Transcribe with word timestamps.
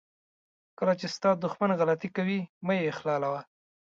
کله 0.77 0.93
چې 0.99 1.07
ستا 1.15 1.29
دښمن 1.43 1.71
غلطي 1.79 2.09
کوي 2.15 2.39
مه 2.65 2.73
یې 2.79 2.89
اخلالوه. 2.93 3.41